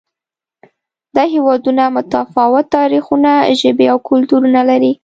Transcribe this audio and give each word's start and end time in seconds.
دا 1.15 1.23
هېوادونه 1.33 1.83
متفاوت 1.95 2.65
تاریخونه، 2.77 3.31
ژبې 3.59 3.85
او 3.93 3.97
کلتورونه 4.09 4.61
لري. 4.69 4.91